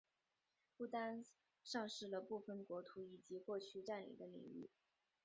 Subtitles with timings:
[0.75, 1.23] 不丹
[1.63, 4.71] 丧失了部分国土以及过去占领的领域。